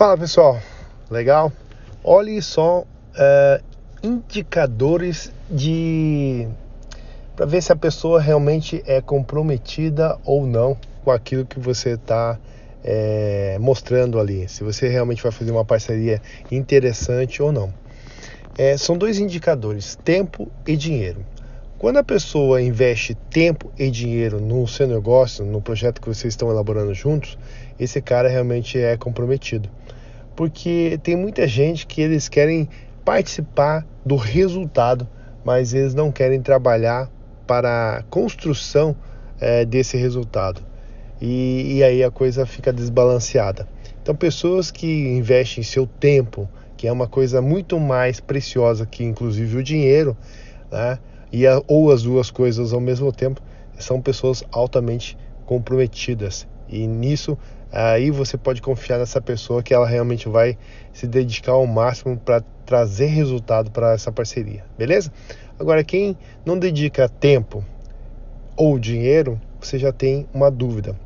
[0.00, 0.58] Fala pessoal,
[1.10, 1.52] legal?
[2.02, 3.64] Olhe só uh,
[4.02, 6.48] indicadores de
[7.36, 10.74] para ver se a pessoa realmente é comprometida ou não
[11.04, 12.38] com aquilo que você está
[12.82, 17.70] é, mostrando ali, se você realmente vai fazer uma parceria interessante ou não.
[18.56, 21.26] É, são dois indicadores: tempo e dinheiro.
[21.80, 26.50] Quando a pessoa investe tempo e dinheiro no seu negócio, no projeto que vocês estão
[26.50, 27.38] elaborando juntos,
[27.78, 29.66] esse cara realmente é comprometido.
[30.36, 32.68] Porque tem muita gente que eles querem
[33.02, 35.08] participar do resultado,
[35.42, 37.10] mas eles não querem trabalhar
[37.46, 38.94] para a construção
[39.40, 40.60] é, desse resultado.
[41.18, 43.66] E, e aí a coisa fica desbalanceada.
[44.02, 49.56] Então, pessoas que investem seu tempo, que é uma coisa muito mais preciosa que inclusive
[49.56, 50.14] o dinheiro,
[50.70, 50.98] né?
[51.32, 53.40] E a, ou as duas coisas ao mesmo tempo,
[53.78, 55.16] são pessoas altamente
[55.46, 56.46] comprometidas.
[56.68, 57.36] E nisso,
[57.72, 60.56] aí você pode confiar nessa pessoa que ela realmente vai
[60.92, 65.12] se dedicar ao máximo para trazer resultado para essa parceria, beleza?
[65.58, 67.64] Agora, quem não dedica tempo
[68.56, 70.96] ou dinheiro, você já tem uma dúvida.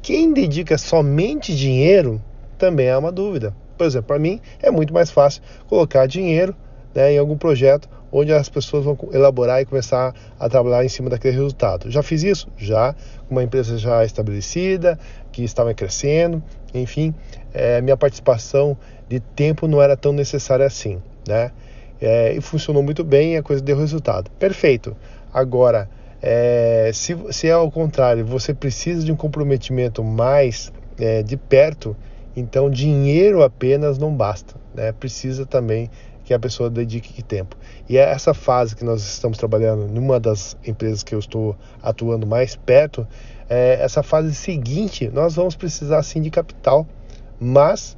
[0.00, 2.22] Quem dedica somente dinheiro
[2.56, 3.54] também é uma dúvida.
[3.76, 6.54] Por exemplo, para mim é muito mais fácil colocar dinheiro
[6.94, 11.10] né, em algum projeto onde as pessoas vão elaborar e começar a trabalhar em cima
[11.10, 11.90] daquele resultado.
[11.90, 12.48] Já fiz isso?
[12.56, 12.94] Já,
[13.28, 14.98] uma empresa já estabelecida,
[15.30, 16.42] que estava crescendo,
[16.74, 17.14] enfim,
[17.52, 18.76] é, minha participação
[19.08, 21.50] de tempo não era tão necessária assim, né?
[22.00, 24.30] É, e funcionou muito bem a coisa deu resultado.
[24.38, 24.96] Perfeito.
[25.32, 25.90] Agora,
[26.22, 31.96] é, se, se é ao contrário, você precisa de um comprometimento mais é, de perto,
[32.36, 34.92] então dinheiro apenas não basta, né?
[34.92, 35.90] Precisa também
[36.28, 37.56] que a pessoa dedique tempo.
[37.88, 42.26] E é essa fase que nós estamos trabalhando numa das empresas que eu estou atuando
[42.26, 43.08] mais perto,
[43.48, 46.86] é essa fase seguinte, nós vamos precisar sim de capital,
[47.40, 47.96] mas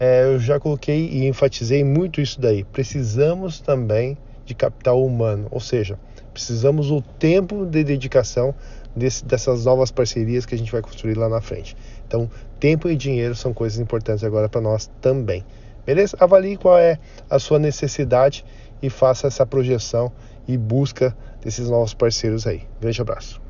[0.00, 2.64] é, eu já coloquei e enfatizei muito isso daí.
[2.64, 4.16] Precisamos também
[4.46, 5.98] de capital humano, ou seja,
[6.32, 8.54] precisamos o tempo de dedicação
[8.96, 11.76] desse, dessas novas parcerias que a gente vai construir lá na frente.
[12.08, 15.44] Então, tempo e dinheiro são coisas importantes agora para nós também.
[15.86, 16.16] Beleza?
[16.20, 16.98] Avalie qual é
[17.30, 18.44] a sua necessidade
[18.82, 20.12] e faça essa projeção
[20.46, 22.62] e busca desses novos parceiros aí.
[22.80, 23.45] Grande abraço.